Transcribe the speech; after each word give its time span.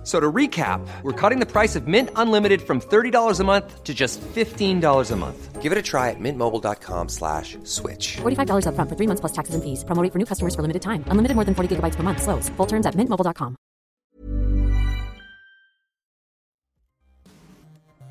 F- 0.00 0.06
So 0.06 0.18
to 0.18 0.32
recap, 0.32 0.80
we're 1.02 1.12
cutting 1.12 1.40
the 1.40 1.46
price 1.46 1.76
of 1.76 1.86
Mint 1.86 2.08
Unlimited 2.16 2.62
from 2.62 2.80
$30 2.80 3.38
a 3.38 3.44
month 3.44 3.84
to 3.84 3.92
just 3.92 4.18
$15 4.34 5.10
a 5.10 5.16
month. 5.16 5.60
Give 5.60 5.72
it 5.72 5.76
a 5.78 5.82
try 5.82 6.08
at 6.08 6.16
mintmobile.com 6.18 7.08
slash 7.10 7.58
switch. 7.64 8.16
$45 8.22 8.64
upfront 8.64 8.88
for 8.88 8.96
three 8.96 9.06
months 9.06 9.20
plus 9.20 9.32
taxes 9.32 9.54
and 9.54 9.62
fees. 9.62 9.84
Promo 9.84 10.02
rate 10.02 10.10
for 10.12 10.18
new 10.18 10.24
customers 10.24 10.54
for 10.54 10.62
limited 10.62 10.80
time. 10.80 11.04
Unlimited 11.08 11.34
more 11.34 11.44
than 11.44 11.54
40 11.54 11.76
gigabytes 11.76 11.96
per 11.96 12.02
month. 12.02 12.22
Slows. 12.22 12.48
Full 12.56 12.66
terms 12.66 12.86
at 12.86 12.94
mintmobile.com. 12.94 13.56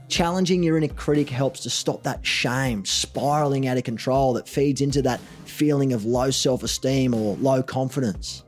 Challenging 0.07 0.63
your 0.63 0.77
inner 0.77 0.87
critic 0.93 1.29
helps 1.29 1.61
to 1.61 1.69
stop 1.69 2.03
that 2.03 2.25
shame 2.25 2.83
spiraling 2.85 3.67
out 3.67 3.77
of 3.77 3.83
control 3.83 4.33
that 4.33 4.47
feeds 4.47 4.81
into 4.81 5.01
that 5.03 5.19
feeling 5.45 5.93
of 5.93 6.05
low 6.05 6.29
self 6.31 6.63
esteem 6.63 7.13
or 7.13 7.35
low 7.37 7.61
confidence. 7.63 8.43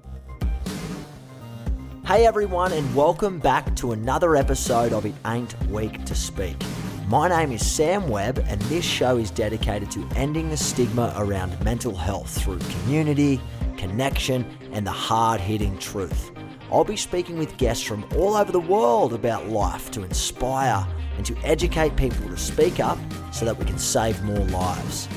Hey 2.12 2.26
everyone, 2.26 2.74
and 2.74 2.94
welcome 2.94 3.40
back 3.40 3.74
to 3.78 3.94
another 3.94 4.36
episode 4.36 4.92
of 4.92 5.06
It 5.06 5.16
Ain't 5.26 5.56
Weak 5.70 6.04
to 6.04 6.14
Speak. 6.14 6.62
My 7.08 7.30
name 7.30 7.54
is 7.54 7.66
Sam 7.66 8.10
Webb, 8.10 8.44
and 8.50 8.60
this 8.64 8.84
show 8.84 9.16
is 9.16 9.32
dedicated 9.32 9.90
to 9.92 10.06
ending 10.18 10.50
the 10.50 10.58
stigma 10.58 11.14
around 11.16 11.58
mental 11.64 11.96
health 11.96 12.30
through 12.44 12.60
community, 12.60 13.40
connection, 13.78 14.46
and 14.74 14.86
the 14.86 14.92
hard 14.92 15.40
hitting 15.40 15.78
truth. 15.78 16.32
I'll 16.70 16.84
be 16.84 16.98
speaking 16.98 17.38
with 17.38 17.56
guests 17.56 17.86
from 17.86 18.06
all 18.18 18.36
over 18.36 18.52
the 18.52 18.60
world 18.60 19.14
about 19.14 19.48
life 19.48 19.90
to 19.92 20.04
inspire 20.04 20.86
and 21.16 21.26
to 21.26 21.38
educate 21.46 21.96
people 21.96 22.28
to 22.28 22.36
speak 22.36 22.82
up 22.82 23.00
so 23.32 23.46
that 23.46 23.58
we 23.58 23.64
can 23.64 23.80
save 23.80 24.22
more 24.24 24.46
lives. 24.48 25.08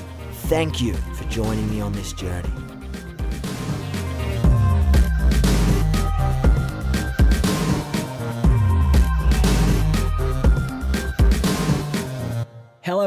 Thank 0.45 0.81
you 0.81 0.95
for 0.95 1.25
joining 1.25 1.69
me 1.70 1.81
on 1.81 1.92
this 1.92 2.12
journey. 2.12 2.64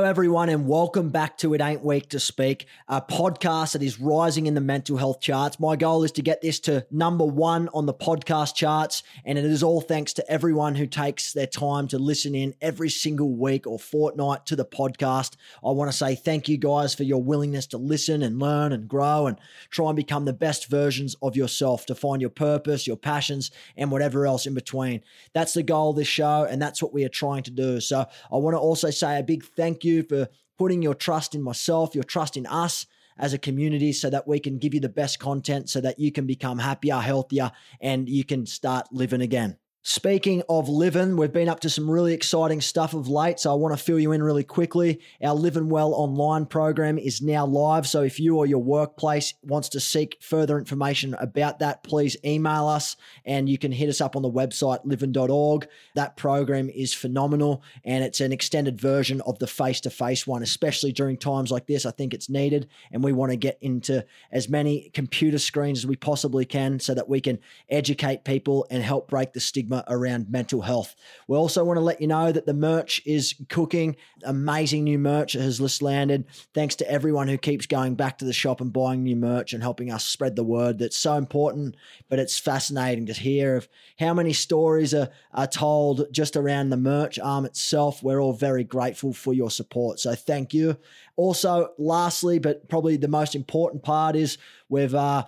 Everyone, 0.07 0.47
and 0.47 0.69
welcome 0.69 1.09
back 1.09 1.37
to 1.37 1.53
It 1.53 1.59
Ain't 1.59 1.83
Weak 1.83 2.07
to 2.11 2.19
Speak, 2.19 2.65
a 2.87 3.01
podcast 3.01 3.73
that 3.73 3.83
is 3.83 3.99
rising 3.99 4.47
in 4.47 4.53
the 4.53 4.61
mental 4.61 4.95
health 4.95 5.19
charts. 5.19 5.59
My 5.59 5.75
goal 5.75 6.05
is 6.05 6.13
to 6.13 6.21
get 6.21 6.41
this 6.41 6.61
to 6.61 6.85
number 6.89 7.25
one 7.25 7.67
on 7.73 7.85
the 7.87 7.93
podcast 7.93 8.55
charts, 8.55 9.03
and 9.25 9.37
it 9.37 9.43
is 9.43 9.63
all 9.63 9.81
thanks 9.81 10.13
to 10.13 10.31
everyone 10.31 10.75
who 10.75 10.87
takes 10.87 11.33
their 11.33 11.45
time 11.45 11.89
to 11.89 11.99
listen 11.99 12.35
in 12.35 12.55
every 12.61 12.89
single 12.89 13.35
week 13.35 13.67
or 13.67 13.77
fortnight 13.77 14.45
to 14.45 14.55
the 14.55 14.63
podcast. 14.63 15.35
I 15.61 15.71
want 15.71 15.91
to 15.91 15.97
say 15.97 16.15
thank 16.15 16.47
you 16.47 16.57
guys 16.57 16.95
for 16.95 17.03
your 17.03 17.21
willingness 17.21 17.67
to 17.67 17.77
listen 17.77 18.23
and 18.23 18.39
learn 18.39 18.71
and 18.71 18.87
grow 18.87 19.27
and 19.27 19.37
try 19.71 19.87
and 19.87 19.97
become 19.97 20.23
the 20.23 20.31
best 20.31 20.69
versions 20.69 21.17
of 21.21 21.35
yourself 21.35 21.85
to 21.87 21.95
find 21.95 22.21
your 22.21 22.29
purpose, 22.29 22.87
your 22.87 22.95
passions, 22.95 23.51
and 23.75 23.91
whatever 23.91 24.25
else 24.25 24.45
in 24.45 24.53
between. 24.53 25.01
That's 25.33 25.53
the 25.53 25.63
goal 25.63 25.89
of 25.89 25.97
this 25.97 26.07
show, 26.07 26.47
and 26.49 26.61
that's 26.61 26.81
what 26.81 26.93
we 26.93 27.03
are 27.03 27.09
trying 27.09 27.43
to 27.43 27.51
do. 27.51 27.81
So 27.81 28.05
I 28.31 28.37
want 28.37 28.53
to 28.53 28.59
also 28.59 28.89
say 28.89 29.19
a 29.19 29.23
big 29.23 29.43
thank 29.43 29.83
you 29.83 29.96
for 30.03 30.27
putting 30.57 30.81
your 30.81 30.95
trust 30.95 31.35
in 31.35 31.41
myself, 31.41 31.95
your 31.95 32.03
trust 32.03 32.37
in 32.37 32.45
us 32.45 32.85
as 33.17 33.33
a 33.33 33.37
community 33.37 33.91
so 33.91 34.09
that 34.09 34.27
we 34.27 34.39
can 34.39 34.57
give 34.57 34.73
you 34.73 34.79
the 34.79 34.89
best 34.89 35.19
content 35.19 35.69
so 35.69 35.81
that 35.81 35.99
you 35.99 36.11
can 36.11 36.25
become 36.25 36.59
happier, 36.59 36.99
healthier, 36.99 37.51
and 37.81 38.07
you 38.07 38.23
can 38.23 38.45
start 38.45 38.87
living 38.91 39.21
again. 39.21 39.57
Speaking 39.89 40.43
of 40.49 40.67
living, 40.67 41.15
we've 41.15 41.31
been 41.31 41.47
up 41.47 41.61
to 41.61 41.69
some 41.69 41.89
really 41.89 42.13
exciting 42.13 42.59
stuff 42.59 42.93
of 42.93 43.07
late, 43.07 43.39
so 43.39 43.53
I 43.53 43.55
want 43.55 43.75
to 43.75 43.81
fill 43.81 43.97
you 43.97 44.11
in 44.11 44.21
really 44.21 44.43
quickly. 44.43 44.99
Our 45.23 45.33
LIVIN 45.33 45.69
Well 45.69 45.93
online 45.93 46.45
program 46.45 46.97
is 46.97 47.21
now 47.21 47.45
live, 47.45 47.87
so 47.87 48.01
if 48.01 48.19
you 48.19 48.35
or 48.35 48.45
your 48.45 48.61
workplace 48.61 49.33
wants 49.43 49.69
to 49.69 49.79
seek 49.79 50.17
further 50.19 50.57
information 50.57 51.13
about 51.21 51.59
that, 51.59 51.83
please 51.83 52.17
email 52.25 52.67
us 52.67 52.97
and 53.23 53.47
you 53.47 53.57
can 53.57 53.71
hit 53.71 53.87
us 53.87 54.01
up 54.01 54.17
on 54.17 54.23
the 54.23 54.29
website 54.29 54.79
livin.org. 54.83 55.69
That 55.95 56.17
program 56.17 56.69
is 56.69 56.93
phenomenal 56.93 57.63
and 57.85 58.03
it's 58.03 58.19
an 58.19 58.33
extended 58.33 58.81
version 58.81 59.21
of 59.21 59.39
the 59.39 59.47
face 59.47 59.79
to 59.81 59.89
face 59.89 60.27
one, 60.27 60.43
especially 60.43 60.91
during 60.91 61.15
times 61.15 61.49
like 61.49 61.65
this. 61.65 61.85
I 61.85 61.91
think 61.91 62.13
it's 62.13 62.29
needed, 62.29 62.67
and 62.91 63.01
we 63.01 63.13
want 63.13 63.31
to 63.31 63.37
get 63.37 63.57
into 63.61 64.05
as 64.33 64.49
many 64.49 64.89
computer 64.93 65.39
screens 65.39 65.79
as 65.79 65.87
we 65.87 65.95
possibly 65.95 66.43
can 66.43 66.81
so 66.81 66.93
that 66.93 67.07
we 67.07 67.21
can 67.21 67.39
educate 67.69 68.25
people 68.25 68.67
and 68.69 68.83
help 68.83 69.07
break 69.07 69.31
the 69.31 69.39
stigma 69.39 69.76
around 69.87 70.29
mental 70.29 70.61
health. 70.61 70.95
We 71.27 71.37
also 71.37 71.63
want 71.63 71.77
to 71.77 71.81
let 71.81 72.01
you 72.01 72.07
know 72.07 72.31
that 72.31 72.45
the 72.45 72.53
merch 72.53 73.01
is 73.05 73.35
cooking. 73.49 73.95
Amazing 74.23 74.83
new 74.83 74.99
merch 74.99 75.33
has 75.33 75.59
just 75.59 75.81
landed. 75.81 76.25
Thanks 76.53 76.75
to 76.75 76.89
everyone 76.89 77.27
who 77.27 77.37
keeps 77.37 77.65
going 77.65 77.95
back 77.95 78.17
to 78.19 78.25
the 78.25 78.33
shop 78.33 78.61
and 78.61 78.73
buying 78.73 79.03
new 79.03 79.15
merch 79.15 79.53
and 79.53 79.61
helping 79.61 79.91
us 79.91 80.05
spread 80.05 80.35
the 80.35 80.43
word. 80.43 80.79
That's 80.79 80.97
so 80.97 81.13
important, 81.13 81.75
but 82.09 82.19
it's 82.19 82.39
fascinating 82.39 83.05
to 83.07 83.13
hear 83.13 83.55
of 83.55 83.67
how 83.99 84.13
many 84.13 84.33
stories 84.33 84.93
are, 84.93 85.09
are 85.33 85.47
told 85.47 86.05
just 86.11 86.35
around 86.35 86.69
the 86.69 86.77
merch 86.77 87.19
arm 87.19 87.45
itself. 87.45 88.01
We're 88.03 88.21
all 88.21 88.33
very 88.33 88.63
grateful 88.63 89.13
for 89.13 89.33
your 89.33 89.51
support. 89.51 89.99
So 89.99 90.15
thank 90.15 90.53
you. 90.53 90.77
Also, 91.15 91.73
lastly, 91.77 92.39
but 92.39 92.69
probably 92.69 92.97
the 92.97 93.07
most 93.07 93.35
important 93.35 93.83
part 93.83 94.15
is 94.15 94.37
we've 94.69 94.93
uh, 94.93 95.25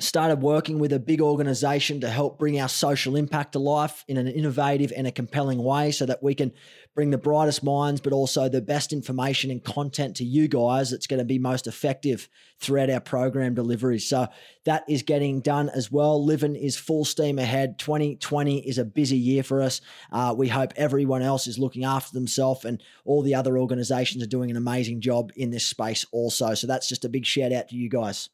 started 0.00 0.42
working 0.42 0.78
with 0.78 0.92
a 0.92 0.98
big 0.98 1.20
organization 1.20 2.00
to 2.00 2.08
help 2.08 2.38
bring 2.38 2.60
our 2.60 2.68
social 2.68 3.16
impact 3.16 3.52
to 3.52 3.58
life 3.58 4.04
in 4.08 4.16
an 4.16 4.26
innovative 4.26 4.92
and 4.96 5.06
a 5.06 5.12
compelling 5.12 5.62
way 5.62 5.90
so 5.90 6.06
that 6.06 6.22
we 6.22 6.34
can 6.34 6.52
bring 6.94 7.10
the 7.10 7.18
brightest 7.18 7.62
minds 7.62 8.00
but 8.00 8.12
also 8.12 8.48
the 8.48 8.60
best 8.60 8.92
information 8.92 9.50
and 9.50 9.64
content 9.64 10.16
to 10.16 10.24
you 10.24 10.48
guys 10.48 10.90
that's 10.90 11.06
going 11.06 11.18
to 11.18 11.24
be 11.24 11.38
most 11.38 11.66
effective 11.66 12.28
throughout 12.58 12.90
our 12.90 13.00
program 13.00 13.54
delivery. 13.54 13.98
So 13.98 14.28
that 14.64 14.84
is 14.88 15.02
getting 15.02 15.40
done 15.40 15.68
as 15.70 15.90
well. 15.90 16.24
LIVIN 16.24 16.56
is 16.56 16.76
full 16.76 17.04
steam 17.04 17.38
ahead. 17.38 17.78
2020 17.78 18.68
is 18.68 18.78
a 18.78 18.84
busy 18.84 19.16
year 19.16 19.42
for 19.42 19.62
us. 19.62 19.80
Uh, 20.10 20.34
we 20.36 20.48
hope 20.48 20.72
everyone 20.76 21.22
else 21.22 21.46
is 21.46 21.58
looking 21.58 21.84
after 21.84 22.12
themselves 22.12 22.64
and 22.64 22.82
all 23.04 23.22
the 23.22 23.34
other 23.34 23.58
organizations 23.58 24.22
are 24.22 24.28
doing 24.28 24.50
an 24.50 24.56
amazing 24.56 25.00
job 25.00 25.30
in 25.36 25.50
this 25.50 25.66
space 25.66 26.04
also. 26.12 26.54
So 26.54 26.66
that's 26.66 26.88
just 26.88 27.04
a 27.04 27.08
big 27.08 27.24
shout 27.26 27.52
out 27.52 27.68
to 27.68 27.76
you 27.76 27.88
guys 27.88 28.28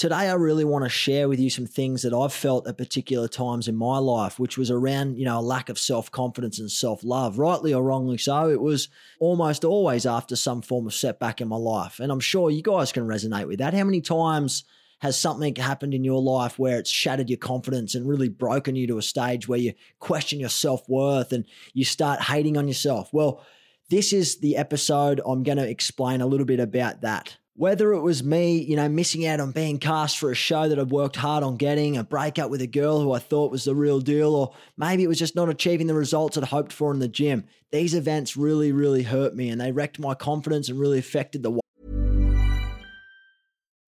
Today, 0.00 0.30
I 0.30 0.32
really 0.32 0.64
want 0.64 0.82
to 0.86 0.88
share 0.88 1.28
with 1.28 1.38
you 1.38 1.50
some 1.50 1.66
things 1.66 2.00
that 2.00 2.14
I've 2.14 2.32
felt 2.32 2.66
at 2.66 2.78
particular 2.78 3.28
times 3.28 3.68
in 3.68 3.76
my 3.76 3.98
life, 3.98 4.38
which 4.38 4.56
was 4.56 4.70
around, 4.70 5.18
you 5.18 5.26
know, 5.26 5.38
a 5.38 5.42
lack 5.42 5.68
of 5.68 5.78
self 5.78 6.10
confidence 6.10 6.58
and 6.58 6.72
self 6.72 7.04
love. 7.04 7.38
Rightly 7.38 7.74
or 7.74 7.82
wrongly 7.82 8.16
so, 8.16 8.48
it 8.48 8.62
was 8.62 8.88
almost 9.18 9.62
always 9.62 10.06
after 10.06 10.36
some 10.36 10.62
form 10.62 10.86
of 10.86 10.94
setback 10.94 11.42
in 11.42 11.48
my 11.48 11.58
life. 11.58 12.00
And 12.00 12.10
I'm 12.10 12.18
sure 12.18 12.50
you 12.50 12.62
guys 12.62 12.92
can 12.92 13.06
resonate 13.06 13.46
with 13.46 13.58
that. 13.58 13.74
How 13.74 13.84
many 13.84 14.00
times 14.00 14.64
has 15.00 15.20
something 15.20 15.54
happened 15.54 15.92
in 15.92 16.02
your 16.02 16.22
life 16.22 16.58
where 16.58 16.78
it's 16.78 16.88
shattered 16.88 17.28
your 17.28 17.36
confidence 17.36 17.94
and 17.94 18.08
really 18.08 18.30
broken 18.30 18.76
you 18.76 18.86
to 18.86 18.96
a 18.96 19.02
stage 19.02 19.48
where 19.48 19.58
you 19.58 19.74
question 19.98 20.40
your 20.40 20.48
self 20.48 20.88
worth 20.88 21.30
and 21.30 21.44
you 21.74 21.84
start 21.84 22.22
hating 22.22 22.56
on 22.56 22.66
yourself? 22.66 23.12
Well, 23.12 23.44
this 23.90 24.14
is 24.14 24.38
the 24.38 24.56
episode 24.56 25.20
I'm 25.26 25.42
going 25.42 25.58
to 25.58 25.68
explain 25.68 26.22
a 26.22 26.26
little 26.26 26.46
bit 26.46 26.58
about 26.58 27.02
that. 27.02 27.36
Whether 27.60 27.92
it 27.92 28.00
was 28.00 28.24
me, 28.24 28.56
you 28.56 28.74
know, 28.74 28.88
missing 28.88 29.26
out 29.26 29.38
on 29.38 29.52
being 29.52 29.76
cast 29.76 30.16
for 30.16 30.30
a 30.30 30.34
show 30.34 30.66
that 30.66 30.78
I'd 30.78 30.90
worked 30.90 31.16
hard 31.16 31.44
on 31.44 31.58
getting, 31.58 31.98
a 31.98 32.02
breakup 32.02 32.48
with 32.48 32.62
a 32.62 32.66
girl 32.66 33.02
who 33.02 33.12
I 33.12 33.18
thought 33.18 33.50
was 33.50 33.64
the 33.64 33.74
real 33.74 34.00
deal, 34.00 34.34
or 34.34 34.54
maybe 34.78 35.04
it 35.04 35.08
was 35.08 35.18
just 35.18 35.36
not 35.36 35.50
achieving 35.50 35.86
the 35.86 35.92
results 35.92 36.38
I'd 36.38 36.44
hoped 36.44 36.72
for 36.72 36.90
in 36.90 37.00
the 37.00 37.06
gym. 37.06 37.44
These 37.70 37.92
events 37.92 38.34
really, 38.34 38.72
really 38.72 39.02
hurt 39.02 39.34
me 39.34 39.50
and 39.50 39.60
they 39.60 39.72
wrecked 39.72 39.98
my 39.98 40.14
confidence 40.14 40.70
and 40.70 40.80
really 40.80 40.98
affected 40.98 41.42
the 41.42 41.60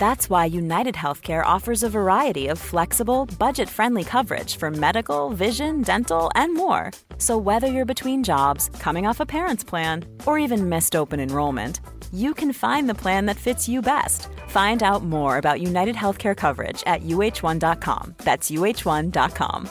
That's 0.00 0.30
why 0.30 0.46
United 0.46 0.94
Healthcare 0.94 1.44
offers 1.44 1.82
a 1.82 1.90
variety 1.90 2.46
of 2.46 2.58
flexible, 2.58 3.26
budget 3.38 3.68
friendly 3.68 4.02
coverage 4.02 4.56
for 4.56 4.70
medical, 4.70 5.28
vision, 5.28 5.82
dental, 5.82 6.30
and 6.34 6.54
more. 6.54 6.90
So, 7.18 7.36
whether 7.36 7.66
you're 7.66 7.94
between 7.94 8.24
jobs, 8.24 8.70
coming 8.78 9.06
off 9.06 9.20
a 9.20 9.26
parent's 9.26 9.62
plan, 9.62 10.06
or 10.24 10.38
even 10.38 10.70
missed 10.70 10.96
open 10.96 11.20
enrollment, 11.20 11.80
you 12.14 12.32
can 12.32 12.54
find 12.54 12.88
the 12.88 12.94
plan 12.94 13.26
that 13.26 13.36
fits 13.36 13.68
you 13.68 13.82
best. 13.82 14.28
Find 14.48 14.82
out 14.82 15.04
more 15.04 15.36
about 15.36 15.60
United 15.60 15.96
Healthcare 15.96 16.34
coverage 16.34 16.82
at 16.86 17.02
uhone.com. 17.02 18.14
That's 18.24 18.50
uhone.com. 18.50 19.68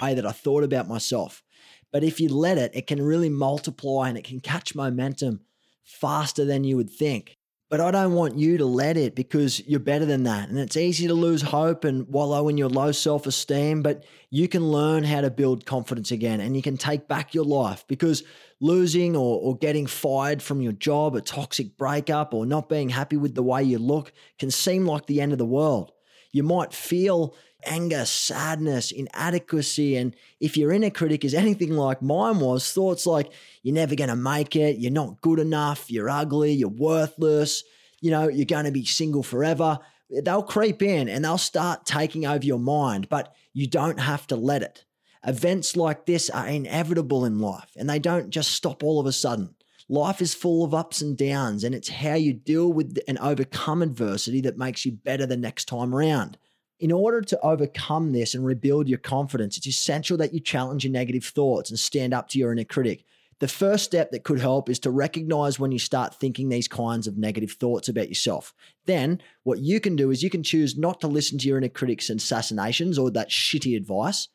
way 0.00 0.14
that 0.14 0.24
I 0.24 0.30
thought 0.30 0.62
about 0.62 0.86
myself. 0.86 1.42
But 1.90 2.04
if 2.04 2.20
you 2.20 2.28
let 2.28 2.58
it, 2.58 2.70
it 2.76 2.86
can 2.86 3.02
really 3.02 3.28
multiply 3.28 4.08
and 4.08 4.16
it 4.16 4.22
can 4.22 4.38
catch 4.38 4.76
momentum 4.76 5.40
faster 5.82 6.44
than 6.44 6.62
you 6.62 6.76
would 6.76 6.90
think. 6.90 7.39
But 7.70 7.80
I 7.80 7.92
don't 7.92 8.14
want 8.14 8.36
you 8.36 8.58
to 8.58 8.66
let 8.66 8.96
it 8.96 9.14
because 9.14 9.64
you're 9.64 9.78
better 9.78 10.04
than 10.04 10.24
that. 10.24 10.48
And 10.48 10.58
it's 10.58 10.76
easy 10.76 11.06
to 11.06 11.14
lose 11.14 11.40
hope 11.40 11.84
and 11.84 12.08
wallow 12.08 12.48
in 12.48 12.58
your 12.58 12.68
low 12.68 12.90
self 12.90 13.28
esteem, 13.28 13.80
but 13.80 14.04
you 14.28 14.48
can 14.48 14.72
learn 14.72 15.04
how 15.04 15.20
to 15.20 15.30
build 15.30 15.66
confidence 15.66 16.10
again 16.10 16.40
and 16.40 16.56
you 16.56 16.62
can 16.62 16.76
take 16.76 17.06
back 17.06 17.32
your 17.32 17.44
life 17.44 17.84
because 17.86 18.24
losing 18.58 19.14
or, 19.14 19.40
or 19.40 19.56
getting 19.56 19.86
fired 19.86 20.42
from 20.42 20.60
your 20.60 20.72
job, 20.72 21.14
a 21.14 21.20
toxic 21.20 21.76
breakup, 21.78 22.34
or 22.34 22.44
not 22.44 22.68
being 22.68 22.88
happy 22.88 23.16
with 23.16 23.36
the 23.36 23.42
way 23.42 23.62
you 23.62 23.78
look 23.78 24.12
can 24.40 24.50
seem 24.50 24.84
like 24.84 25.06
the 25.06 25.20
end 25.20 25.30
of 25.30 25.38
the 25.38 25.46
world. 25.46 25.92
You 26.32 26.42
might 26.42 26.72
feel 26.72 27.36
anger, 27.64 28.04
sadness, 28.04 28.90
inadequacy. 28.90 29.96
And 29.96 30.14
if 30.40 30.56
your 30.56 30.72
inner 30.72 30.90
critic 30.90 31.24
is 31.24 31.34
anything 31.34 31.72
like 31.72 32.02
mine 32.02 32.40
was, 32.40 32.72
thoughts 32.72 33.06
like 33.06 33.32
you're 33.62 33.74
never 33.74 33.94
going 33.94 34.10
to 34.10 34.16
make 34.16 34.56
it, 34.56 34.78
you're 34.78 34.92
not 34.92 35.20
good 35.20 35.38
enough, 35.38 35.90
you're 35.90 36.10
ugly, 36.10 36.52
you're 36.52 36.68
worthless, 36.68 37.64
you 38.00 38.10
know, 38.10 38.28
you're 38.28 38.46
going 38.46 38.64
to 38.64 38.70
be 38.70 38.84
single 38.84 39.22
forever, 39.22 39.78
they'll 40.22 40.42
creep 40.42 40.82
in 40.82 41.08
and 41.08 41.24
they'll 41.24 41.38
start 41.38 41.86
taking 41.86 42.26
over 42.26 42.44
your 42.44 42.58
mind, 42.58 43.08
but 43.08 43.34
you 43.52 43.66
don't 43.66 44.00
have 44.00 44.26
to 44.28 44.36
let 44.36 44.62
it. 44.62 44.84
Events 45.26 45.76
like 45.76 46.06
this 46.06 46.30
are 46.30 46.46
inevitable 46.46 47.24
in 47.24 47.38
life 47.38 47.70
and 47.76 47.88
they 47.88 47.98
don't 47.98 48.30
just 48.30 48.52
stop 48.52 48.82
all 48.82 49.00
of 49.00 49.06
a 49.06 49.12
sudden. 49.12 49.54
Life 49.90 50.22
is 50.22 50.34
full 50.34 50.64
of 50.64 50.72
ups 50.72 51.00
and 51.02 51.18
downs, 51.18 51.64
and 51.64 51.74
it's 51.74 51.88
how 51.88 52.14
you 52.14 52.32
deal 52.32 52.72
with 52.72 52.96
and 53.08 53.18
overcome 53.18 53.82
adversity 53.82 54.40
that 54.42 54.56
makes 54.56 54.86
you 54.86 54.92
better 54.92 55.26
the 55.26 55.36
next 55.36 55.64
time 55.64 55.92
around. 55.92 56.38
In 56.80 56.90
order 56.90 57.20
to 57.20 57.38
overcome 57.40 58.12
this 58.12 58.34
and 58.34 58.44
rebuild 58.44 58.88
your 58.88 58.98
confidence, 58.98 59.58
it's 59.58 59.66
essential 59.66 60.16
that 60.16 60.32
you 60.32 60.40
challenge 60.40 60.82
your 60.82 60.92
negative 60.92 61.24
thoughts 61.24 61.68
and 61.68 61.78
stand 61.78 62.14
up 62.14 62.28
to 62.30 62.38
your 62.38 62.52
inner 62.52 62.64
critic. 62.64 63.04
The 63.38 63.48
first 63.48 63.84
step 63.84 64.10
that 64.10 64.24
could 64.24 64.40
help 64.40 64.70
is 64.70 64.78
to 64.80 64.90
recognize 64.90 65.58
when 65.58 65.72
you 65.72 65.78
start 65.78 66.14
thinking 66.14 66.48
these 66.48 66.68
kinds 66.68 67.06
of 67.06 67.18
negative 67.18 67.52
thoughts 67.52 67.88
about 67.88 68.08
yourself. 68.08 68.54
Then, 68.86 69.20
what 69.42 69.58
you 69.58 69.78
can 69.78 69.94
do 69.94 70.10
is 70.10 70.22
you 70.22 70.30
can 70.30 70.42
choose 70.42 70.78
not 70.78 71.02
to 71.02 71.06
listen 71.06 71.36
to 71.38 71.48
your 71.48 71.58
inner 71.58 71.68
critic's 71.68 72.08
assassinations 72.08 72.98
or 72.98 73.10
that 73.10 73.28
shitty 73.28 73.76
advice. 73.76 74.28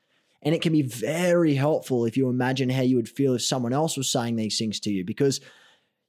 And 0.44 0.54
it 0.54 0.62
can 0.62 0.74
be 0.74 0.84
very 0.84 1.56
helpful 1.56 2.06
if 2.06 2.16
you 2.16 2.30
imagine 2.30 2.70
how 2.70 2.84
you 2.84 2.96
would 2.96 3.10
feel 3.10 3.34
if 3.34 3.42
someone 3.42 3.74
else 3.74 3.98
was 3.98 4.08
saying 4.08 4.36
these 4.36 4.60
things 4.60 4.80
to 4.82 4.92
you, 4.92 5.04
because 5.04 5.42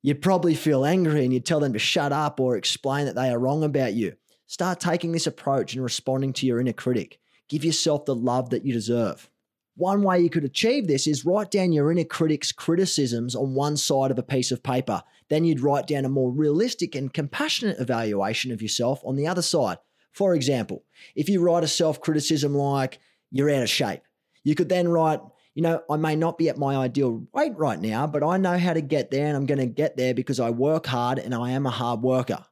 you'd 0.03 0.21
probably 0.21 0.55
feel 0.55 0.85
angry 0.85 1.25
and 1.25 1.33
you'd 1.33 1.47
tell 1.47 1.61
them 1.61 1.73
to 1.73 1.79
shut 1.79 2.13
up 2.13 2.41
or 2.41 2.57
explain 2.57 3.07
that 3.07 3.15
they 3.15 3.31
are 3.31 3.39
wrong 3.39 3.65
about 3.65 3.95
you. 3.95 4.17
Start 4.49 4.79
taking 4.79 5.11
this 5.11 5.27
approach 5.27 5.75
and 5.75 5.83
responding 5.83 6.33
to 6.35 6.47
your 6.47 6.61
inner 6.61 6.73
critic. 6.73 7.19
Give 7.49 7.65
yourself 7.65 8.05
the 8.05 8.15
love 8.15 8.51
that 8.51 8.65
you 8.65 8.73
deserve. 8.73 9.29
One 9.77 10.03
way 10.03 10.21
you 10.21 10.31
could 10.31 10.45
achieve 10.45 10.87
this 10.87 11.07
is 11.07 11.27
write 11.27 11.51
down 11.51 11.73
your 11.73 11.91
inner 11.91 12.05
critic's 12.05 12.53
criticisms 12.53 13.35
on 13.35 13.55
one 13.55 13.77
side 13.77 14.11
of 14.11 14.19
a 14.19 14.23
piece 14.23 14.53
of 14.53 14.63
paper. 14.63 15.03
Then 15.29 15.45
you'd 15.45 15.61
write 15.61 15.89
down 15.89 16.05
a 16.05 16.09
more 16.09 16.31
realistic 16.31 16.95
and 16.95 17.13
compassionate 17.13 17.81
evaluation 17.81 18.53
of 18.53 18.63
yourself 18.63 19.03
on 19.05 19.17
the 19.17 19.27
other 19.27 19.43
side. 19.43 19.79
For 20.13 20.35
example, 20.35 20.85
if 21.15 21.29
you 21.29 21.43
write 21.43 21.65
a 21.65 21.69
self 21.69 22.01
criticism 22.01 22.55
like, 22.55 23.01
you're 23.33 23.51
out 23.51 23.65
of 23.65 23.69
shape, 23.69 24.03
you 24.45 24.55
could 24.55 24.69
then 24.69 24.89
write, 24.89 25.21
you 25.55 25.63
know, 25.63 25.83
I 25.91 25.97
may 25.97 26.15
not 26.15 26.39
be 26.39 26.49
at 26.49 26.57
my 26.57 26.77
ideal 26.77 27.27
weight 27.35 27.57
right 27.57 27.81
now, 27.81 28.07
but 28.07 28.23
I 28.23 28.37
know 28.37 28.57
how 28.57 28.73
to 28.75 28.81
get 28.81 29.11
there 29.11 29.27
and 29.27 29.37
I'm 29.37 29.47
going 29.47 29.59
to 29.59 29.67
get 29.67 29.97
there 29.97 30.15
because 30.15 30.39
I 30.39 30.51
work 30.51 30.87
hard 30.87 31.19
and 31.19 31.35
I 31.35 31.51
am 31.51 31.67
a 31.67 31.71
hard 31.71 32.01
worker. 32.01 32.47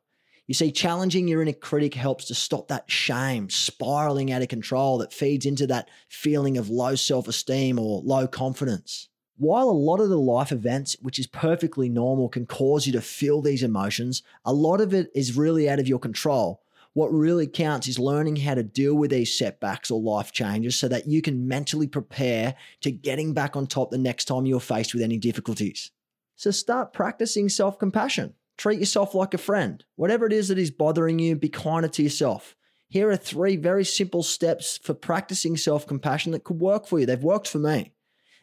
You 0.46 0.54
see, 0.54 0.72
challenging 0.72 1.26
your 1.26 1.40
inner 1.40 1.54
critic 1.54 1.94
helps 1.94 2.26
to 2.26 2.34
stop 2.34 2.68
that 2.68 2.90
shame 2.90 3.48
spiraling 3.48 4.30
out 4.30 4.42
of 4.42 4.48
control 4.48 4.98
that 4.98 5.12
feeds 5.12 5.46
into 5.46 5.66
that 5.68 5.88
feeling 6.08 6.58
of 6.58 6.68
low 6.68 6.96
self 6.96 7.28
esteem 7.28 7.78
or 7.78 8.02
low 8.02 8.26
confidence. 8.26 9.08
While 9.36 9.68
a 9.68 9.72
lot 9.72 10.00
of 10.00 10.10
the 10.10 10.18
life 10.18 10.52
events, 10.52 10.96
which 11.00 11.18
is 11.18 11.26
perfectly 11.26 11.88
normal, 11.88 12.28
can 12.28 12.46
cause 12.46 12.86
you 12.86 12.92
to 12.92 13.00
feel 13.00 13.40
these 13.40 13.62
emotions, 13.62 14.22
a 14.44 14.52
lot 14.52 14.80
of 14.80 14.92
it 14.92 15.10
is 15.14 15.36
really 15.36 15.68
out 15.68 15.80
of 15.80 15.88
your 15.88 15.98
control. 15.98 16.62
What 16.92 17.12
really 17.12 17.48
counts 17.48 17.88
is 17.88 17.98
learning 17.98 18.36
how 18.36 18.54
to 18.54 18.62
deal 18.62 18.94
with 18.94 19.10
these 19.10 19.36
setbacks 19.36 19.90
or 19.90 20.00
life 20.00 20.30
changes 20.30 20.76
so 20.76 20.86
that 20.88 21.08
you 21.08 21.22
can 21.22 21.48
mentally 21.48 21.88
prepare 21.88 22.54
to 22.82 22.92
getting 22.92 23.34
back 23.34 23.56
on 23.56 23.66
top 23.66 23.90
the 23.90 23.98
next 23.98 24.26
time 24.26 24.46
you're 24.46 24.60
faced 24.60 24.94
with 24.94 25.02
any 25.02 25.18
difficulties. 25.18 25.90
So 26.36 26.52
start 26.52 26.92
practicing 26.92 27.48
self 27.48 27.78
compassion. 27.78 28.34
Treat 28.56 28.78
yourself 28.78 29.14
like 29.14 29.34
a 29.34 29.38
friend. 29.38 29.84
Whatever 29.96 30.26
it 30.26 30.32
is 30.32 30.48
that 30.48 30.58
is 30.58 30.70
bothering 30.70 31.18
you, 31.18 31.36
be 31.36 31.48
kinder 31.48 31.88
to 31.88 32.02
yourself. 32.02 32.54
Here 32.88 33.10
are 33.10 33.16
three 33.16 33.56
very 33.56 33.84
simple 33.84 34.22
steps 34.22 34.78
for 34.82 34.94
practicing 34.94 35.56
self 35.56 35.86
compassion 35.86 36.32
that 36.32 36.44
could 36.44 36.60
work 36.60 36.86
for 36.86 37.00
you. 37.00 37.06
They've 37.06 37.22
worked 37.22 37.48
for 37.48 37.58
me. 37.58 37.92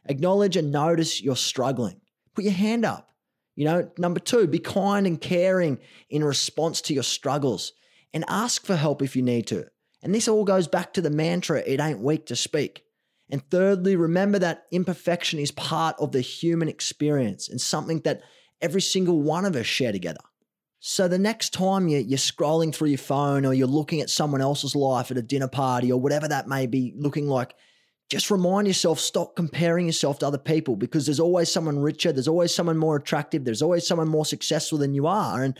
Acknowledge 0.06 0.58
and 0.58 0.72
notice 0.72 1.22
you're 1.22 1.36
struggling. 1.36 2.02
Put 2.36 2.44
your 2.44 2.54
hand 2.54 2.86
up. 2.86 3.10
You 3.56 3.66
know, 3.66 3.92
number 3.98 4.20
two, 4.20 4.48
be 4.48 4.60
kind 4.60 5.06
and 5.06 5.20
caring 5.20 5.80
in 6.10 6.24
response 6.24 6.82
to 6.82 6.94
your 6.94 7.04
struggles 7.04 7.74
and 8.14 8.26
ask 8.28 8.66
for 8.66 8.76
help 8.76 9.02
if 9.02 9.16
you 9.16 9.22
need 9.22 9.48
to. 9.48 9.66
And 10.02 10.16
this 10.16 10.28
all 10.28 10.44
goes 10.44 10.68
back 10.68 10.94
to 10.94 11.02
the 11.02 11.10
mantra 11.10 11.60
it 11.60 11.80
ain't 11.80 12.00
weak 12.00 12.26
to 12.28 12.36
speak. 12.36 12.84
And 13.30 13.48
thirdly, 13.50 13.96
remember 13.96 14.40
that 14.40 14.66
imperfection 14.72 15.40
is 15.40 15.52
part 15.52 15.96
of 16.00 16.12
the 16.12 16.22
human 16.22 16.68
experience 16.68 17.48
and 17.48 17.62
something 17.62 18.00
that 18.02 18.22
every 18.62 18.82
single 18.82 19.22
one 19.22 19.46
of 19.46 19.56
us 19.56 19.66
share 19.66 19.92
together. 19.92 20.20
So 20.80 21.08
the 21.08 21.20
next 21.20 21.54
time 21.54 21.88
you, 21.88 22.00
you're 22.00 22.18
scrolling 22.18 22.74
through 22.74 22.90
your 22.90 22.98
phone 22.98 23.46
or 23.46 23.54
you're 23.54 23.68
looking 23.68 24.02
at 24.02 24.10
someone 24.10 24.42
else's 24.42 24.76
life 24.76 25.12
at 25.12 25.18
a 25.18 25.22
dinner 25.22 25.48
party 25.48 25.92
or 25.92 26.00
whatever 26.00 26.28
that 26.28 26.48
may 26.48 26.66
be 26.66 26.94
looking 26.98 27.28
like, 27.28 27.54
just 28.10 28.32
remind 28.32 28.68
yourself 28.68 29.00
stop 29.00 29.36
comparing 29.36 29.86
yourself 29.86 30.20
to 30.20 30.28
other 30.28 30.40
people 30.40 30.76
because 30.76 31.06
there's 31.06 31.20
always 31.20 31.52
someone 31.52 31.80
richer, 31.80 32.12
there's 32.12 32.28
always 32.28 32.54
someone 32.54 32.78
more 32.78 32.96
attractive, 32.96 33.46
there's 33.46 33.62
always 33.62 33.88
someone 33.88 34.10
more 34.10 34.26
successful 34.26 34.78
than 34.78 34.94
you 34.94 35.06
are. 35.06 35.44
And 35.44 35.58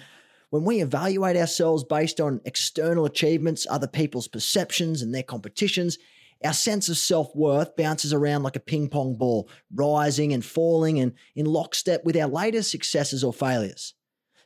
when 0.50 0.66
we 0.66 0.82
evaluate 0.82 1.38
ourselves 1.38 1.84
based 1.84 2.20
on 2.20 2.42
external 2.44 3.06
achievements, 3.06 3.68
other 3.70 3.88
people's 3.88 4.28
perceptions 4.28 5.02
and 5.02 5.14
their 5.14 5.24
competitions, 5.24 5.98
our 6.44 6.54
sense 6.54 6.90
of 6.90 6.98
self 6.98 7.36
worth 7.36 7.76
bounces 7.76 8.14
around 8.14 8.44
like 8.44 8.56
a 8.56 8.62
ping 8.62 8.90
pong 8.90 9.16
ball, 9.16 9.50
rising 9.74 10.34
and 10.34 10.44
falling 10.44 11.00
and 11.00 11.14
in 11.36 11.46
lockstep 11.46 12.04
with 12.04 12.18
our 12.18 12.28
latest 12.28 12.72
successes 12.72 13.24
or 13.24 13.34
failures. 13.34 13.94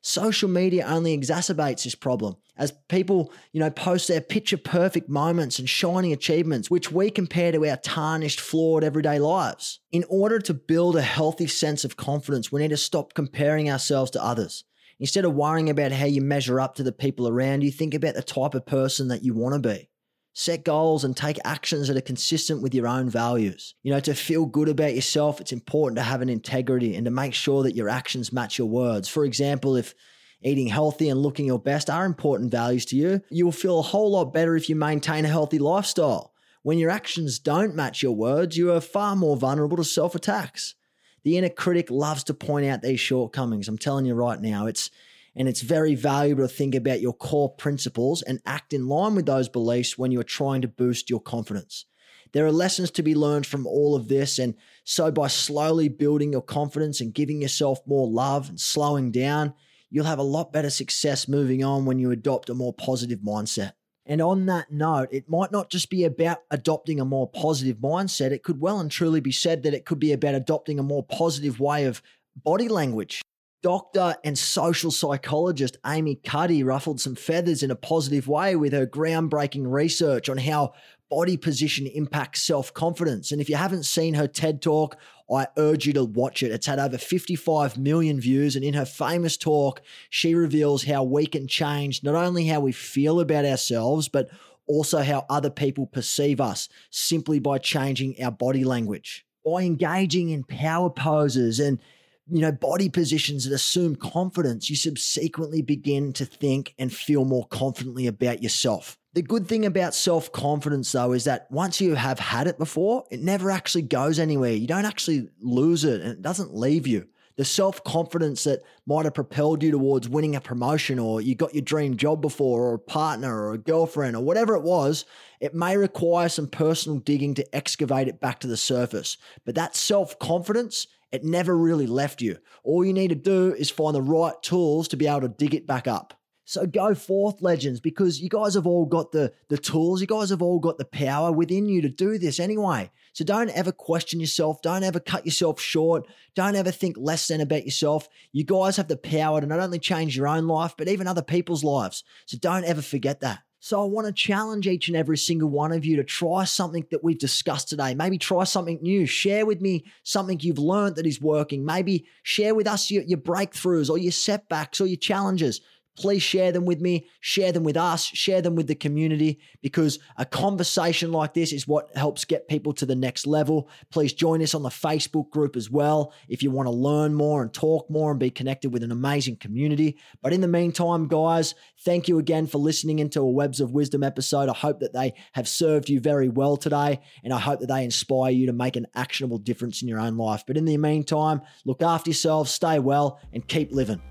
Social 0.02 0.50
media 0.50 0.86
only 0.88 1.18
exacerbates 1.18 1.84
this 1.84 1.96
problem 1.96 2.36
as 2.58 2.72
people, 2.90 3.34
you 3.52 3.60
know, 3.60 3.70
post 3.70 4.08
their 4.08 4.22
picture 4.22 4.58
perfect 4.58 5.10
moments 5.10 5.60
and 5.60 5.70
shining 5.70 6.14
achievements, 6.14 6.70
which 6.70 6.92
we 6.92 7.10
compare 7.10 7.52
to 7.52 7.68
our 7.68 7.78
tarnished, 7.78 8.40
flawed 8.40 8.84
everyday 8.84 9.20
lives. 9.20 9.80
In 9.92 10.06
order 10.08 10.40
to 10.40 10.54
build 10.54 10.96
a 10.96 11.02
healthy 11.02 11.48
sense 11.48 11.84
of 11.84 11.98
confidence, 11.98 12.52
we 12.52 12.62
need 12.62 12.70
to 12.70 12.78
stop 12.78 13.14
comparing 13.14 13.70
ourselves 13.70 14.12
to 14.12 14.24
others. 14.24 14.64
Instead 15.00 15.26
of 15.26 15.34
worrying 15.34 15.70
about 15.70 15.92
how 15.92 16.06
you 16.06 16.22
measure 16.22 16.60
up 16.60 16.76
to 16.76 16.84
the 16.84 16.92
people 16.94 17.28
around 17.28 17.64
you, 17.64 17.72
think 17.72 17.94
about 17.94 18.16
the 18.16 18.24
type 18.24 18.56
of 18.56 18.66
person 18.66 19.10
that 19.10 19.24
you 19.24 19.34
want 19.34 19.62
to 19.62 19.70
be. 19.70 19.90
Set 20.38 20.66
goals 20.66 21.06
and 21.06 21.16
take 21.16 21.40
actions 21.46 21.88
that 21.88 21.96
are 21.96 22.02
consistent 22.02 22.62
with 22.62 22.76
your 22.76 22.90
own 22.90 23.10
values. 23.10 23.74
You 23.84 23.94
know, 23.94 24.02
to 24.02 24.14
feel 24.14 24.46
good 24.46 24.68
about 24.68 24.94
yourself, 24.94 25.40
it's 25.40 25.54
important 25.54 25.96
to 25.98 26.04
have 26.04 26.22
an 26.22 26.28
integrity 26.28 26.94
and 26.94 27.06
to 27.06 27.12
make 27.12 27.34
sure 27.34 27.64
that 27.64 27.74
your 27.74 27.88
actions 27.88 28.34
match 28.34 28.58
your 28.58 28.68
words. 28.68 29.08
For 29.08 29.24
example, 29.24 29.78
if 29.78 29.96
eating 30.44 30.68
healthy 30.68 31.08
and 31.08 31.22
looking 31.22 31.46
your 31.46 31.58
best 31.58 31.90
are 31.90 32.06
important 32.06 32.52
values 32.52 32.84
to 32.88 32.98
you, 32.98 33.22
you 33.30 33.46
will 33.46 33.54
feel 33.54 33.80
a 33.80 33.84
whole 33.84 34.12
lot 34.12 34.34
better 34.34 34.58
if 34.58 34.68
you 34.68 34.76
maintain 34.76 35.24
a 35.24 35.30
healthy 35.30 35.58
lifestyle. 35.58 36.34
When 36.64 36.80
your 36.80 36.92
actions 36.92 37.40
don't 37.40 37.74
match 37.74 38.04
your 38.04 38.12
words, 38.12 38.58
you 38.58 38.74
are 38.74 38.82
far 38.82 39.16
more 39.16 39.38
vulnerable 39.38 39.78
to 39.78 39.86
self 39.86 40.16
attacks. 40.16 40.76
The 41.24 41.38
inner 41.38 41.48
critic 41.48 41.90
loves 41.90 42.26
to 42.26 42.34
point 42.34 42.66
out 42.66 42.82
these 42.82 43.00
shortcomings. 43.00 43.70
I'm 43.70 43.78
telling 43.78 44.06
you 44.06 44.16
right 44.16 44.42
now, 44.42 44.68
it's 44.68 44.92
and 45.36 45.48
it's 45.48 45.62
very 45.62 45.96
valuable 45.96 46.48
to 46.48 46.54
think 46.54 46.76
about 46.76 47.02
your 47.02 47.14
core 47.14 47.54
principles 47.54 48.22
and 48.22 48.42
act 48.46 48.74
in 48.74 48.88
line 48.88 49.16
with 49.16 49.26
those 49.26 49.50
beliefs 49.50 49.98
when 49.98 50.12
you 50.12 50.20
are 50.20 50.24
trying 50.24 50.62
to 50.62 50.68
boost 50.68 51.10
your 51.10 51.20
confidence. 51.20 51.86
There 52.32 52.46
are 52.46 52.52
lessons 52.52 52.92
to 52.92 53.04
be 53.04 53.16
learned 53.16 53.46
from 53.46 53.66
all 53.66 53.96
of 53.96 54.08
this, 54.08 54.40
and 54.40 54.56
so 54.84 55.12
by 55.12 55.28
slowly 55.28 55.90
building 55.90 56.34
your 56.34 56.42
confidence 56.42 57.00
and 57.00 57.14
giving 57.14 57.42
yourself 57.42 57.80
more 57.86 58.08
love 58.08 58.50
and 58.50 58.60
slowing 58.60 59.12
down, 59.12 59.54
you'll 59.90 60.06
have 60.06 60.20
a 60.20 60.24
lot 60.24 60.52
better 60.52 60.70
success 60.70 61.28
moving 61.28 61.64
on 61.64 61.86
when 61.86 62.00
you 62.00 62.12
adopt 62.12 62.50
a 62.50 62.54
more 62.54 62.74
positive 62.74 63.20
mindset. 63.20 63.74
And 64.06 64.22
on 64.22 64.46
that 64.46 64.72
note, 64.72 65.10
it 65.12 65.30
might 65.30 65.52
not 65.52 65.70
just 65.70 65.90
be 65.90 66.04
about 66.04 66.44
adopting 66.52 67.00
a 67.00 67.06
more 67.06 67.28
positive 67.28 67.78
mindset. 67.78 68.32
It 68.32 68.44
could 68.44 68.62
well 68.62 68.80
and 68.80 68.92
truly 68.92 69.20
be 69.20 69.32
said 69.32 69.64
that 69.64 69.74
it 69.74 69.86
could 69.86 70.00
be 70.00 70.12
about 70.12 70.36
adopting 70.36 70.78
a 70.78 70.84
more 70.84 71.04
positive 71.04 71.60
way 71.60 71.86
of 71.86 72.04
body 72.36 72.68
language. 72.68 73.22
Doctor 73.66 74.16
and 74.24 74.38
social 74.38 74.92
psychologist 74.92 75.78
Amy 75.88 76.20
Cuddy 76.24 76.62
ruffled 76.62 77.02
some 77.02 77.16
feathers 77.16 77.64
in 77.64 77.72
a 77.72 77.76
positive 77.76 78.28
way 78.28 78.56
with 78.56 78.74
her 78.74 78.86
groundbreaking 78.86 79.64
research 79.66 80.30
on 80.30 80.38
how 80.38 80.74
body 81.10 81.36
position 81.36 81.88
impacts 81.88 82.44
self 82.44 82.72
confidence. 82.76 83.32
And 83.32 83.42
if 83.42 83.50
you 83.50 83.56
haven't 83.56 83.86
seen 83.86 84.14
her 84.14 84.28
TED 84.28 84.62
talk, 84.62 84.98
I 85.34 85.48
urge 85.58 85.88
you 85.88 85.94
to 85.94 86.04
watch 86.04 86.44
it. 86.44 86.52
It's 86.52 86.68
had 86.68 86.78
over 86.78 87.00
55 87.00 87.76
million 87.76 88.20
views. 88.20 88.56
And 88.56 88.64
in 88.64 88.76
her 88.76 88.86
famous 88.86 89.36
talk, 89.36 89.82
she 90.12 90.36
reveals 90.36 90.84
how 90.84 91.04
we 91.04 91.26
can 91.26 91.48
change 91.48 92.04
not 92.04 92.14
only 92.14 92.46
how 92.46 92.60
we 92.60 92.72
feel 92.72 93.20
about 93.20 93.46
ourselves, 93.46 94.08
but 94.08 94.30
also 94.68 95.02
how 95.02 95.26
other 95.28 95.50
people 95.50 95.88
perceive 95.88 96.40
us 96.40 96.70
simply 96.92 97.40
by 97.40 97.58
changing 97.58 98.22
our 98.22 98.32
body 98.32 98.64
language. 98.64 99.26
By 99.44 99.64
engaging 99.64 100.30
in 100.30 100.44
power 100.44 100.92
poses 100.92 101.60
and 101.60 101.80
you 102.28 102.42
know, 102.42 102.52
body 102.52 102.90
positions 102.90 103.46
that 103.46 103.54
assume 103.54 103.96
confidence, 103.96 104.70
you 104.70 104.76
subsequently 104.76 105.62
begin 105.62 106.14
to 106.14 106.26
think 106.26 106.74
and 106.80 106.94
feel 106.94 107.26
more 107.26 107.48
confidently 107.48 108.08
about 108.08 108.42
yourself. 108.42 108.98
The 109.14 109.22
good 109.22 109.48
thing 109.48 109.66
about 109.66 109.96
self 109.96 110.32
confidence, 110.32 110.92
though, 110.92 111.14
is 111.14 111.24
that 111.24 111.48
once 111.50 111.80
you 111.80 111.96
have 111.96 112.20
had 112.20 112.48
it 112.48 112.58
before, 112.58 113.06
it 113.10 113.22
never 113.22 113.50
actually 113.50 113.84
goes 113.84 114.20
anywhere. 114.20 114.52
You 114.52 114.68
don't 114.68 114.86
actually 114.86 115.30
lose 115.40 115.86
it 115.86 116.02
and 116.02 116.12
it 116.12 116.22
doesn't 116.22 116.54
leave 116.54 116.86
you. 116.86 117.08
The 117.38 117.46
self 117.46 117.84
confidence 117.84 118.46
that 118.46 118.64
might 118.86 119.04
have 119.04 119.14
propelled 119.14 119.62
you 119.62 119.72
towards 119.72 120.08
winning 120.08 120.36
a 120.36 120.42
promotion 120.42 121.00
or 121.00 121.20
you 121.20 121.36
got 121.36 121.54
your 121.54 121.64
dream 121.64 121.98
job 121.98 122.22
before 122.22 122.62
or 122.62 122.76
a 122.76 122.80
partner 122.80 123.44
or 123.44 123.54
a 123.54 123.58
girlfriend 123.58 124.16
or 124.16 124.24
whatever 124.24 124.56
it 124.56 124.64
was, 124.64 125.06
it 125.42 125.54
may 125.54 125.76
require 125.76 126.30
some 126.30 126.48
personal 126.48 127.00
digging 127.00 127.34
to 127.34 127.56
excavate 127.56 128.08
it 128.08 128.22
back 128.22 128.40
to 128.40 128.48
the 128.48 128.56
surface. 128.56 129.18
But 129.46 129.56
that 129.56 129.76
self 129.76 130.18
confidence, 130.18 130.88
it 131.12 131.26
never 131.26 131.58
really 131.58 131.88
left 131.88 132.22
you. 132.22 132.38
All 132.64 132.86
you 132.86 132.94
need 132.94 133.10
to 133.10 133.16
do 133.16 133.54
is 133.54 133.70
find 133.70 133.96
the 133.96 134.02
right 134.02 134.42
tools 134.42 134.88
to 134.90 134.98
be 134.98 135.08
able 135.08 135.22
to 135.22 135.28
dig 135.28 135.54
it 135.54 135.68
back 135.68 135.88
up. 135.88 136.14
So 136.48 136.68
go 136.68 136.94
forth, 136.94 137.42
legends, 137.42 137.80
because 137.80 138.22
you 138.22 138.30
guys 138.30 138.54
have 138.54 138.68
all 138.68 138.86
got 138.86 139.12
the, 139.12 139.34
the 139.50 139.58
tools, 139.58 140.00
you 140.00 140.06
guys 140.06 140.30
have 140.30 140.44
all 140.44 140.60
got 140.60 140.78
the 140.78 140.86
power 140.86 141.32
within 141.32 141.68
you 141.68 141.82
to 141.82 141.90
do 141.90 142.20
this 142.20 142.40
anyway. 142.40 142.92
So 143.14 143.26
don't 143.26 143.50
ever 143.50 143.72
question 143.72 144.20
yourself. 144.20 144.62
Don't 144.62 144.84
ever 144.84 145.00
cut 145.00 145.26
yourself 145.26 145.60
short. 145.60 146.08
Don't 146.36 146.56
ever 146.56 146.70
think 146.70 146.98
less 147.00 147.28
than 147.28 147.42
about 147.42 147.66
yourself. 147.66 148.08
You 148.32 148.44
guys 148.44 148.78
have 148.78 148.88
the 148.88 148.96
power 148.96 149.42
to 149.42 149.48
not 149.48 149.60
only 149.60 149.80
change 149.80 150.16
your 150.16 150.28
own 150.28 150.48
life, 150.48 150.76
but 150.78 150.88
even 150.88 151.08
other 151.08 151.24
people's 151.24 151.64
lives. 151.64 152.04
So 152.28 152.38
don't 152.38 152.66
ever 152.66 152.82
forget 152.84 153.22
that. 153.22 153.40
So 153.66 153.82
I 153.82 153.86
want 153.86 154.06
to 154.06 154.14
challenge 154.14 154.68
each 154.68 154.90
and 154.90 154.96
every 154.96 155.18
single 155.18 155.50
one 155.50 155.72
of 155.72 155.84
you 155.84 155.96
to 155.96 156.04
try 156.04 156.44
something 156.44 156.86
that 156.92 157.04
we've 157.04 157.18
discussed 157.18 157.68
today. 157.68 157.96
Maybe 157.96 158.20
try 158.20 158.44
something 158.44 158.78
new. 158.84 159.08
Share 159.08 159.44
with 159.44 159.60
me 159.60 159.86
something 160.04 160.40
you've 160.40 160.60
learned 160.60 160.98
that 160.98 161.08
is 161.08 161.20
working. 161.20 161.66
Maybe 161.66 162.06
share 162.22 162.54
with 162.54 162.68
us 162.68 162.92
your, 162.92 163.02
your 163.02 163.18
breakthroughs 163.18 163.90
or 163.90 163.98
your 163.98 164.12
setbacks 164.12 164.80
or 164.80 164.86
your 164.86 164.98
challenges 164.98 165.62
please 165.96 166.22
share 166.22 166.52
them 166.52 166.66
with 166.66 166.82
me, 166.82 167.08
share 167.20 167.52
them 167.52 167.64
with 167.64 167.78
us, 167.78 168.06
share 168.06 168.42
them 168.42 168.56
with 168.56 168.68
the 168.68 168.76
community 168.76 169.40
because 169.62 170.00
a 170.18 170.26
conversation 170.26 171.12
like 171.12 171.34
this 171.34 171.54
is 171.54 171.68
what 171.68 171.96
helps 171.96 172.26
get 172.26 172.48
people 172.48 172.74
to 172.74 172.86
the 172.86 172.96
next 172.96 173.26
level. 173.26 173.70
Please 173.92 174.14
join 174.14 174.42
us 174.42 174.54
on 174.54 174.64
the 174.64 174.70
Facebook 174.70 175.30
group 175.30 175.56
as 175.56 175.70
well 175.70 176.14
if 176.28 176.44
you 176.44 176.52
want 176.52 176.68
to 176.68 176.72
learn 176.72 177.14
more 177.14 177.42
and 177.42 177.54
talk 177.54 177.90
more 177.90 178.12
and 178.12 178.20
be 178.20 178.30
connected 178.30 178.72
with 178.72 178.84
an 178.84 178.92
amazing 178.92 179.38
community. 179.38 179.98
But 180.22 180.34
in 180.34 180.42
the 180.42 180.48
meantime, 180.48 181.08
guys, 181.08 181.56
thank 181.80 182.08
you 182.08 182.20
again 182.20 182.48
for 182.48 182.58
listening 182.58 183.00
into 183.00 183.22
a 183.22 183.30
Webs 183.30 183.62
of 183.62 183.72
Wisdom 183.72 184.04
episode. 184.04 184.50
I 184.50 184.54
hope 184.54 184.80
that 184.82 184.94
they 184.94 185.14
have 185.34 185.48
served 185.48 185.90
you 185.90 186.00
very 186.00 186.30
well 186.30 186.58
today 186.58 187.00
and 187.24 187.34
I 187.34 187.40
hope 187.40 187.60
that 187.62 187.68
they 187.68 187.84
inspire 187.84 188.32
you 188.32 188.48
to 188.48 188.54
make 188.54 188.76
an 188.76 188.88
actionable 188.96 189.38
difference 189.38 189.82
in 189.82 189.88
your 189.88 190.00
own 190.00 190.18
life. 190.18 190.44
But 190.46 190.58
in 190.58 190.66
the 190.66 190.78
meantime, 190.78 191.42
look 191.64 191.82
after 191.82 192.10
yourselves, 192.10 192.52
stay 192.52 192.80
well, 192.80 193.20
and 193.34 193.48
keep 193.48 193.72
living. 193.72 194.02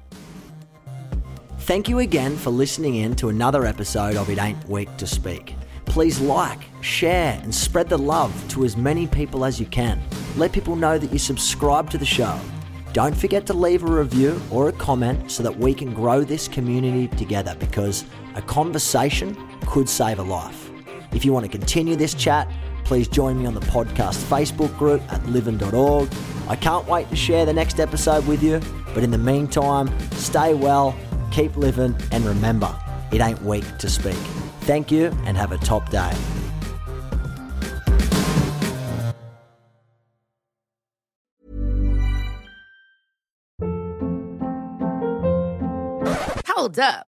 Thank 1.64 1.88
you 1.88 2.00
again 2.00 2.36
for 2.36 2.50
listening 2.50 2.96
in 2.96 3.16
to 3.16 3.30
another 3.30 3.64
episode 3.64 4.16
of 4.16 4.28
It 4.28 4.38
Ain't 4.38 4.68
Weak 4.68 4.94
to 4.98 5.06
Speak. 5.06 5.56
Please 5.86 6.20
like, 6.20 6.60
share, 6.82 7.40
and 7.42 7.54
spread 7.54 7.88
the 7.88 7.96
love 7.96 8.30
to 8.50 8.66
as 8.66 8.76
many 8.76 9.06
people 9.06 9.46
as 9.46 9.58
you 9.58 9.64
can. 9.64 9.98
Let 10.36 10.52
people 10.52 10.76
know 10.76 10.98
that 10.98 11.10
you 11.10 11.18
subscribe 11.18 11.88
to 11.88 11.96
the 11.96 12.04
show. 12.04 12.38
Don't 12.92 13.16
forget 13.16 13.46
to 13.46 13.54
leave 13.54 13.82
a 13.82 13.90
review 13.90 14.38
or 14.50 14.68
a 14.68 14.72
comment 14.72 15.30
so 15.30 15.42
that 15.42 15.56
we 15.56 15.72
can 15.72 15.94
grow 15.94 16.22
this 16.22 16.48
community 16.48 17.08
together 17.16 17.56
because 17.58 18.04
a 18.34 18.42
conversation 18.42 19.34
could 19.66 19.88
save 19.88 20.18
a 20.18 20.22
life. 20.22 20.70
If 21.12 21.24
you 21.24 21.32
want 21.32 21.46
to 21.46 21.50
continue 21.50 21.96
this 21.96 22.12
chat, 22.12 22.46
please 22.84 23.08
join 23.08 23.38
me 23.38 23.46
on 23.46 23.54
the 23.54 23.60
podcast 23.60 24.22
Facebook 24.24 24.76
group 24.76 25.00
at 25.10 25.24
livin.org. 25.28 26.10
I 26.46 26.56
can't 26.56 26.86
wait 26.86 27.08
to 27.08 27.16
share 27.16 27.46
the 27.46 27.54
next 27.54 27.80
episode 27.80 28.26
with 28.26 28.42
you, 28.42 28.60
but 28.92 29.02
in 29.02 29.10
the 29.10 29.16
meantime, 29.16 29.90
stay 30.10 30.52
well 30.52 30.94
keep 31.34 31.56
living, 31.56 31.96
and 32.12 32.24
remember, 32.24 32.72
it 33.10 33.20
ain't 33.20 33.42
weak 33.42 33.64
to 33.78 33.90
speak. 33.90 34.14
Thank 34.62 34.90
you 34.92 35.06
and 35.24 35.36
have 35.36 35.52
a 35.52 35.58
top 35.58 35.90
day. 35.90 36.12
Hold 46.46 46.78
up. 46.78 47.06